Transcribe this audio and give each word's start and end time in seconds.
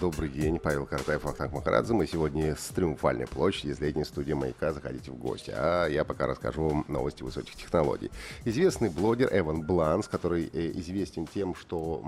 Добрый 0.00 0.30
день, 0.30 0.58
Павел 0.58 0.86
Картаев, 0.86 1.26
Ахтанг 1.26 1.52
Махарадзе. 1.52 1.92
Мы 1.92 2.06
сегодня 2.06 2.56
с 2.56 2.68
Триумфальной 2.68 3.26
площади, 3.26 3.72
из 3.72 3.80
летней 3.80 4.06
студии 4.06 4.32
«Маяка». 4.32 4.72
Заходите 4.72 5.10
в 5.10 5.16
гости. 5.16 5.52
А 5.54 5.86
я 5.88 6.04
пока 6.04 6.26
расскажу 6.26 6.68
вам 6.68 6.84
новости 6.88 7.22
высоких 7.22 7.54
технологий. 7.54 8.10
Известный 8.46 8.88
блогер 8.88 9.28
Эван 9.30 9.60
Бланс, 9.60 10.08
который 10.08 10.48
э, 10.50 10.70
известен 10.76 11.26
тем, 11.26 11.54
что 11.54 12.02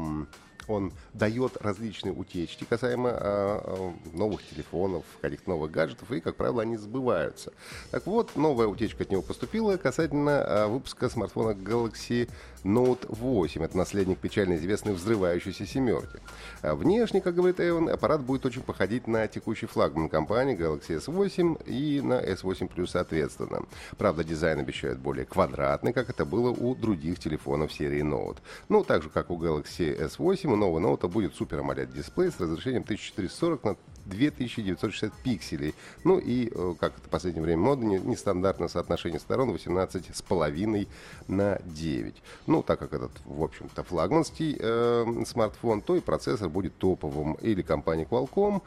он 0.69 0.93
дает 1.13 1.57
различные 1.61 2.13
утечки 2.13 2.65
касаемо 2.65 3.11
а, 3.11 3.63
а, 3.65 3.95
новых 4.17 4.47
телефонов, 4.49 5.05
каких-то 5.21 5.51
новых 5.51 5.71
гаджетов, 5.71 6.11
и, 6.13 6.21
как 6.21 6.37
правило, 6.37 6.63
они 6.63 6.77
сбываются. 6.77 7.53
Так 7.91 8.07
вот, 8.07 8.37
новая 8.37 8.67
утечка 8.67 9.03
от 9.03 9.11
него 9.11 9.23
поступила 9.23 9.77
касательно 9.77 10.43
а, 10.45 10.69
выпуска 10.69 11.09
смартфона 11.09 11.53
Galaxy 11.53 12.29
Note 12.65 13.07
8. 13.09 13.63
Это 13.63 13.77
наследник 13.77 14.19
печально 14.19 14.57
известной 14.57 14.93
взрывающейся 14.93 15.67
семерки. 15.67 16.21
А 16.63 16.75
внешне, 16.75 17.21
как 17.21 17.35
говорит 17.35 17.61
Эван, 17.61 17.89
аппарат 17.89 18.21
будет 18.23 18.47
очень 18.47 18.63
походить 18.63 19.07
на 19.07 19.27
текущий 19.27 19.67
флагман 19.67 20.09
компании 20.09 20.57
Galaxy 20.57 20.99
S8 21.05 21.67
и 21.67 22.01
на 22.01 22.21
S8 22.21 22.71
Plus 22.75 22.89
соответственно. 22.89 23.65
Правда, 23.99 24.25
дизайн 24.25 24.61
обещают 24.61 24.99
более 24.99 25.25
квадратный, 25.25 25.93
как 25.93 26.11
это 26.11 26.25
было 26.25 26.51
у 26.51 26.75
других 26.75 27.19
телефонов 27.19 27.73
серии 27.73 28.03
Note. 28.03 28.39
Ну, 28.69 28.85
так 28.85 29.03
же, 29.03 29.09
как 29.09 29.31
у 29.31 29.39
Galaxy 29.39 29.99
S8, 29.99 30.52
у 30.53 30.57
нового 30.57 30.79
ноута 30.79 31.09
будет 31.09 31.39
Super 31.39 31.61
AMOLED 31.61 31.93
дисплей 31.93 32.31
с 32.31 32.41
разрешением 32.41 32.83
1440 32.83 33.65
на 33.65 33.77
2960 34.07 35.13
пикселей. 35.23 35.75
Ну 36.05 36.19
и, 36.19 36.51
э, 36.53 36.75
как 36.79 36.97
это 36.99 37.07
в 37.07 37.11
последнее 37.11 37.43
время 37.43 37.63
мода, 37.63 37.85
нестандартное 37.85 38.69
соотношение 38.69 39.21
сторон 39.21 39.51
18,5 39.51 40.89
на 41.29 41.59
9. 41.65 42.23
Ну, 42.47 42.63
так 42.63 42.79
как 42.79 42.93
этот, 42.93 43.13
в 43.25 43.43
общем-то, 43.43 43.83
флагманский 43.85 44.57
э, 44.59 45.25
смартфон, 45.27 45.83
то 45.83 45.97
и 45.97 46.01
процессор 46.01 46.49
будет 46.49 46.77
топовым. 46.77 47.35
Или 47.35 47.63
компании 47.63 48.07
Qualcomm, 48.09 48.63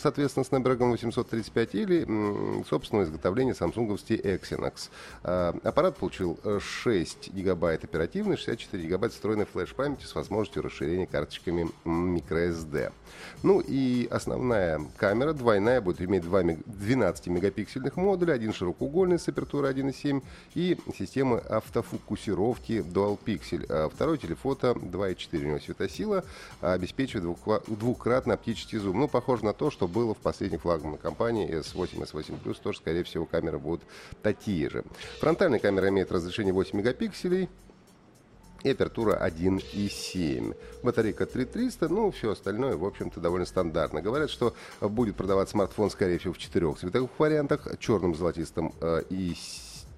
соответственно, 0.00 0.44
Snapdragon 0.44 0.90
835, 0.90 1.74
или 1.74 2.64
собственного 2.68 3.04
изготовления 3.04 3.54
самсунговский 3.54 4.16
Exynos. 4.16 4.90
Э, 5.24 5.52
аппарат 5.62 5.96
получил 5.96 6.38
6 6.60 7.32
гигабайт 7.32 7.84
оперативной, 7.84 8.36
64 8.36 8.82
гигабайт 8.82 9.12
встроенной 9.12 9.46
флеш-памяти 9.46 10.04
с 10.04 10.14
возможностью 10.14 10.62
расширения 10.62 11.06
карточками 11.06 11.70
microSD. 11.84 12.92
Ну 13.42 13.60
и 13.60 14.06
основная 14.10 14.75
камера 14.96 15.32
двойная 15.32 15.80
будет 15.80 16.00
иметь 16.02 16.22
2 16.22 16.42
12-мегапиксельных 16.42 17.92
модуля, 17.96 18.32
один 18.32 18.52
широкоугольный 18.52 19.18
с 19.18 19.28
апертурой 19.28 19.72
1.7 19.72 20.22
и 20.54 20.78
система 20.96 21.38
автофокусировки 21.38 22.84
Dual 22.86 23.18
Pixel. 23.24 23.66
А 23.68 23.88
второй 23.88 24.18
телефото 24.18 24.72
2.4 24.72 25.38
у 25.38 25.46
него 25.46 25.58
светосила, 25.58 26.24
обеспечивает 26.60 27.38
двукратный 27.66 28.34
оптический 28.34 28.78
зум. 28.78 29.00
Ну, 29.00 29.08
похоже 29.08 29.44
на 29.44 29.52
то, 29.52 29.70
что 29.70 29.88
было 29.88 30.14
в 30.14 30.18
последних 30.18 30.62
флагманной 30.62 30.98
компании 30.98 31.48
S8, 31.48 32.10
S8 32.10 32.42
Plus, 32.44 32.56
тоже, 32.62 32.78
скорее 32.78 33.04
всего, 33.04 33.26
камеры 33.26 33.58
будут 33.58 33.82
такие 34.22 34.70
же. 34.70 34.84
Фронтальная 35.20 35.58
камера 35.58 35.88
имеет 35.88 36.12
разрешение 36.12 36.52
8 36.52 36.78
мегапикселей, 36.78 37.48
и 38.66 38.70
апертура 38.70 39.16
1.7. 39.24 40.56
Батарейка 40.82 41.26
3300, 41.26 41.88
ну, 41.88 42.10
все 42.10 42.32
остальное, 42.32 42.76
в 42.76 42.84
общем-то, 42.84 43.20
довольно 43.20 43.46
стандартно. 43.46 44.02
Говорят, 44.02 44.28
что 44.28 44.54
будет 44.80 45.14
продавать 45.16 45.48
смартфон, 45.48 45.90
скорее 45.90 46.18
всего, 46.18 46.34
в 46.34 46.38
четырех 46.38 46.76
цветовых 46.78 47.10
вариантах, 47.18 47.68
черным, 47.78 48.14
золотистым 48.16 48.74
э, 48.80 49.02
и 49.08 49.36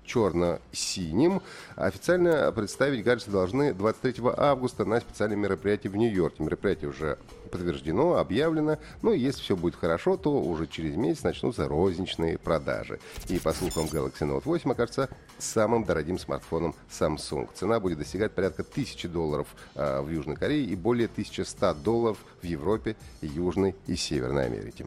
черно-синим. 0.08 1.42
Официально 1.76 2.50
представить 2.50 3.04
гаджеты 3.04 3.30
должны 3.30 3.74
23 3.74 4.24
августа 4.36 4.84
на 4.84 5.00
специальном 5.00 5.40
мероприятии 5.40 5.88
в 5.88 5.96
Нью-Йорке. 5.96 6.42
Мероприятие 6.42 6.90
уже 6.90 7.18
подтверждено, 7.52 8.16
объявлено. 8.16 8.78
Но 9.02 9.12
если 9.12 9.42
все 9.42 9.56
будет 9.56 9.76
хорошо, 9.76 10.16
то 10.16 10.40
уже 10.40 10.66
через 10.66 10.96
месяц 10.96 11.22
начнутся 11.22 11.68
розничные 11.68 12.38
продажи. 12.38 12.98
И 13.28 13.38
по 13.38 13.52
слухам 13.52 13.84
Galaxy 13.84 14.22
Note 14.22 14.42
8 14.44 14.72
окажется 14.72 15.08
самым 15.38 15.84
дорогим 15.84 16.18
смартфоном 16.18 16.74
Samsung. 16.90 17.48
Цена 17.54 17.78
будет 17.78 17.98
достигать 17.98 18.32
порядка 18.32 18.62
1000 18.62 19.08
долларов 19.08 19.46
э, 19.74 20.00
в 20.00 20.10
Южной 20.10 20.36
Корее 20.36 20.64
и 20.64 20.74
более 20.74 21.06
1100 21.06 21.74
долларов 21.74 22.18
в 22.42 22.46
Европе, 22.46 22.96
Южной 23.20 23.74
и 23.86 23.94
Северной 23.96 24.46
Америке. 24.46 24.86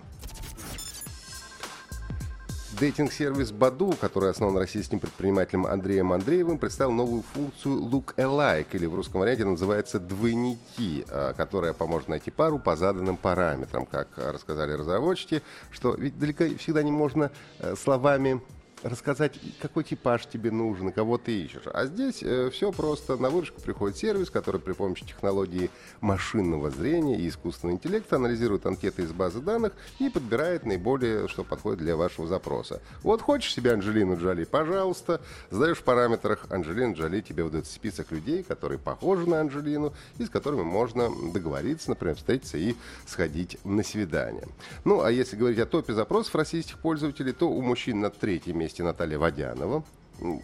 Дейтинг-сервис 2.80 3.52
Баду, 3.52 3.94
который 4.00 4.30
основан 4.30 4.58
российским 4.58 5.00
предпринимателем 5.00 5.66
Андреем 5.66 6.14
Андреевым, 6.14 6.58
представил 6.58 6.92
новую 6.92 7.22
функцию 7.22 7.80
Look 7.80 8.16
Alike, 8.16 8.68
или 8.72 8.86
в 8.86 8.96
русском 8.96 9.22
варианте 9.22 9.46
называется 9.46 10.00
«двойники», 10.00 11.06
а, 11.10 11.34
которая 11.34 11.74
поможет 11.74 12.08
найти 12.08 12.32
пару 12.32 12.60
по 12.60 12.76
заданным 12.76 13.18
параметрам. 13.18 13.86
Как 13.86 14.08
рассказали 14.16 14.72
разработчики, 14.72 15.42
что 15.70 15.96
ведь 15.96 16.18
далеко 16.18 16.46
всегда 16.58 16.82
не 16.82 16.92
можно 16.92 17.32
э, 17.60 17.76
словами 17.76 18.42
рассказать, 18.84 19.40
какой 19.62 19.84
типаж 19.84 20.26
тебе 20.26 20.52
нужен, 20.52 20.92
кого 20.92 21.18
ты 21.18 21.44
ищешь. 21.44 21.64
А 21.66 21.86
здесь 21.86 22.24
э, 22.24 22.50
все 22.52 22.72
просто. 22.72 23.18
На 23.18 23.30
выручку 23.30 23.62
приходит 23.62 23.98
сервис, 23.98 24.30
который 24.30 24.60
при 24.60 24.74
помощи 24.74 25.06
технологии 25.06 25.70
машинного 26.00 26.72
зрения 26.72 27.20
и 27.20 27.30
искусственного 27.30 27.76
интеллекта 27.76 28.16
анализирует 28.16 28.66
анкеты 28.66 29.04
из 29.04 29.12
базы 29.12 29.42
данных 29.42 29.74
и 30.00 30.10
подбирает 30.10 30.66
наиболее, 30.66 31.28
что 31.28 31.44
подходит 31.44 31.80
для 31.80 31.96
вашего 31.96 32.28
запроса. 32.28 32.82
Вот 33.04 33.22
хочешь 33.22 33.54
себе 33.54 33.74
Анджелину 33.74 34.18
Джоли, 34.18 34.46
пожалуйста, 34.46 35.22
задаешь 35.50 35.78
в 35.78 35.84
параметрах 35.84 36.48
Анджелина 36.50 36.94
Джоли, 36.94 37.22
тебе 37.22 37.44
выдает 37.44 37.68
список 37.68 38.12
людей, 38.12 38.44
которые 38.44 38.80
похожи 38.80 39.30
на 39.30 39.42
Анджелину, 39.42 39.94
и 40.18 40.26
с 40.26 40.30
которыми 40.30 40.64
можно 40.64 41.10
договориться, 41.32 41.90
например, 41.90 42.16
встретиться 42.16 42.58
и 42.58 42.76
сходить 43.06 43.58
на 43.64 43.84
свидание. 43.84 44.48
Ну, 44.86 45.02
а 45.02 45.12
если 45.12 45.36
говорить 45.36 45.60
о 45.60 45.66
топе 45.66 45.94
запросов 45.94 46.34
российских 46.36 46.80
пользователей, 46.80 47.34
то 47.34 47.50
у 47.50 47.62
мужчин 47.62 48.00
на 48.00 48.10
третьем 48.10 48.58
месте 48.60 48.71
месте 48.72 48.84
Наталья 48.84 49.20
Водянова, 49.20 49.84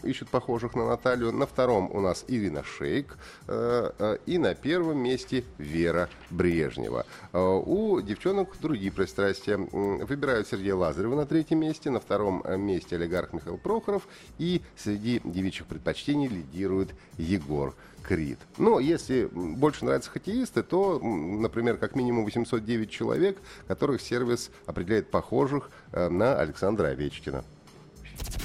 ищут 0.04 0.30
похожих 0.30 0.76
на 0.76 0.86
Наталью. 0.86 1.32
На 1.32 1.46
втором 1.46 1.90
у 1.94 2.02
нас 2.02 2.26
Ирина 2.28 2.64
Шейк. 2.64 3.18
Э, 3.48 3.92
э, 3.98 4.18
и 4.26 4.38
на 4.38 4.54
первом 4.54 4.98
месте 4.98 5.46
Вера 5.58 6.10
Брежнева. 6.30 7.06
Э, 7.32 7.40
у 7.40 8.02
девчонок 8.02 8.58
другие 8.62 8.92
пристрастия. 8.92 9.58
Выбирают 9.58 10.48
Сергея 10.48 10.76
Лазарева 10.76 11.16
на 11.16 11.26
третьем 11.26 11.60
месте. 11.60 11.90
На 11.90 12.00
втором 12.00 12.44
месте 12.60 12.96
олигарх 12.96 13.32
Михаил 13.32 13.58
Прохоров. 13.58 14.08
И 14.40 14.62
среди 14.76 15.22
девичьих 15.24 15.68
предпочтений 15.68 16.28
лидирует 16.28 16.90
Егор 17.18 17.74
Крид. 18.04 18.40
Но 18.58 18.80
если 18.80 19.30
больше 19.32 19.86
нравятся 19.86 20.10
хоккеисты, 20.10 20.64
то, 20.64 21.00
например, 21.00 21.78
как 21.78 21.96
минимум 21.96 22.26
809 22.26 22.90
человек, 22.90 23.38
которых 23.68 24.02
сервис 24.02 24.50
определяет 24.66 25.12
похожих 25.12 25.70
на 25.92 26.40
Александра 26.40 26.88
Овечкина. 26.88 27.44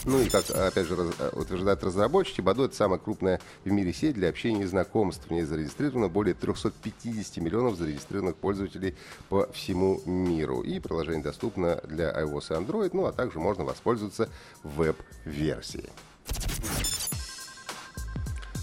Ну 0.05 0.21
и 0.21 0.29
как, 0.29 0.51
опять 0.51 0.87
же, 0.89 0.97
раз, 0.97 1.15
э, 1.19 1.31
утверждают 1.33 1.85
разработчики, 1.85 2.41
Баду 2.41 2.65
это 2.65 2.75
самая 2.75 2.99
крупная 2.99 3.41
в 3.65 3.71
мире 3.71 3.93
сеть 3.93 4.15
для 4.15 4.29
общения 4.29 4.63
и 4.63 4.67
знакомств. 4.67 5.27
В 5.29 5.31
ней 5.31 5.45
зарегистрировано 5.45 6.09
более 6.09 6.35
350 6.35 7.37
миллионов 7.39 7.77
зарегистрированных 7.77 8.37
пользователей 8.37 8.97
по 9.29 9.51
всему 9.53 10.01
миру. 10.05 10.63
И 10.63 10.81
приложение 10.81 11.23
доступно 11.23 11.81
для 11.85 12.11
iOS 12.21 12.51
и 12.51 12.61
Android, 12.61 12.91
ну 12.95 13.07
а 13.07 13.13
также 13.13 13.39
можно 13.39 13.65
воспользоваться 13.65 14.29
веб-версией. 14.65 15.91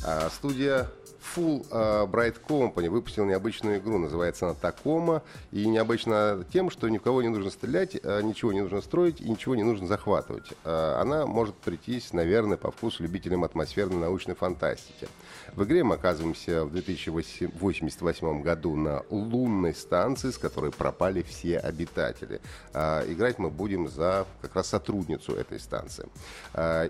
А 0.04 0.30
студия 0.30 0.90
Full 1.36 1.70
uh, 1.70 2.10
Bright 2.10 2.38
Company 2.48 2.90
выпустил 2.90 3.26
необычную 3.26 3.78
игру, 3.80 3.98
называется 3.98 4.46
она 4.46 4.56
Такома, 4.56 5.22
и 5.52 5.68
необычно 5.68 6.46
тем, 6.52 6.70
что 6.70 6.90
ни 6.90 6.98
в 6.98 7.02
кого 7.02 7.22
не 7.22 7.30
нужно 7.30 7.50
стрелять, 7.50 7.96
uh, 7.96 8.24
ничего 8.24 8.52
не 8.54 8.62
нужно 8.62 8.82
строить 8.82 9.22
и 9.22 9.30
ничего 9.30 9.56
не 9.56 9.64
нужно 9.64 9.88
захватывать. 9.88 10.52
Uh, 10.64 11.00
она 11.00 11.26
может 11.26 11.56
прийтись, 11.56 12.14
наверное, 12.14 12.58
по 12.58 12.72
вкусу 12.72 13.04
любителям 13.04 13.44
атмосферной 13.44 13.98
научной 13.98 14.36
фантастики. 14.36 15.08
В 15.54 15.64
игре 15.64 15.84
мы 15.84 15.96
оказываемся 15.96 16.66
в 16.66 16.72
2088 16.72 18.42
году 18.42 18.76
на 18.76 19.04
лунной 19.10 19.74
станции, 19.74 20.30
с 20.32 20.38
которой 20.38 20.72
пропали 20.72 21.22
все 21.22 21.58
обитатели. 21.58 22.40
Играть 22.74 23.40
мы 23.40 23.50
будем 23.50 23.88
за 23.88 24.26
как 24.42 24.56
раз 24.56 24.68
сотрудницу 24.68 25.34
этой 25.34 25.60
станции. 25.60 26.08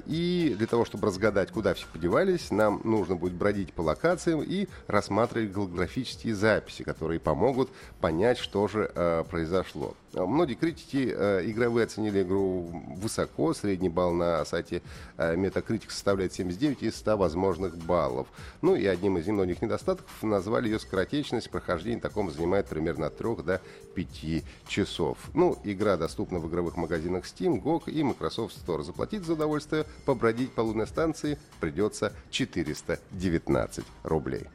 И 0.06 0.56
для 0.58 0.68
того, 0.68 0.86
чтобы 0.86 1.08
разгадать, 1.08 1.52
куда 1.52 1.74
все 1.74 1.86
подевались, 1.92 2.52
нам 2.52 2.82
нужно 2.84 3.16
будет 3.16 3.34
бродить 3.34 3.74
по 3.74 3.82
локации, 3.82 4.29
рекомендациям 4.30 4.42
и 4.42 4.68
рассматривать 4.88 5.52
голографические 5.52 6.36
записи, 6.36 6.84
которые 6.84 7.20
помогут 7.20 7.70
понять, 8.00 8.38
что 8.38 8.68
же 8.68 8.92
э, 8.94 9.24
произошло. 9.30 9.96
Многие 10.14 10.56
критики 10.56 11.14
э, 11.16 11.44
игровые 11.46 11.86
оценили 11.86 12.24
игру 12.24 12.62
высоко. 12.98 13.54
Средний 13.54 13.90
балл 13.90 14.12
на 14.12 14.44
сайте 14.46 14.82
э, 15.18 15.36
Metacritic 15.36 15.92
составляет 15.92 16.34
79 16.34 16.84
из 16.84 16.96
100 16.96 17.18
возможных 17.18 17.78
баллов. 17.78 18.28
Ну 18.62 18.76
и 18.76 18.86
одним 18.86 19.18
из 19.18 19.28
немногих 19.28 19.62
недостатков 19.62 20.12
назвали 20.24 20.68
ее 20.68 20.80
скоротечность. 20.80 21.50
Прохождение 21.52 22.00
таком 22.00 22.32
занимает 22.32 22.68
примерно 22.68 23.08
от 23.08 23.18
3 23.18 23.36
до 23.44 23.62
5 23.94 24.44
часов. 24.68 25.18
Ну, 25.34 25.58
игра 25.64 25.96
доступна 25.96 26.40
в 26.40 26.50
игровых 26.50 26.76
магазинах 26.76 27.26
Steam, 27.26 27.62
GOG 27.62 27.92
и 27.92 28.02
Microsoft 28.02 28.58
Store. 28.58 28.84
Заплатить 28.84 29.26
за 29.26 29.34
удовольствие 29.34 29.86
побродить 30.06 30.52
по 30.54 30.62
лунной 30.62 30.88
станции 30.88 31.38
придется 31.60 32.14
419 32.32 33.86
рублей. 34.20 34.48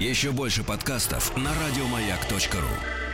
Еще 0.00 0.32
больше 0.32 0.64
подкастов 0.64 1.34
на 1.36 1.50
радиомаяк.ру 1.54 3.05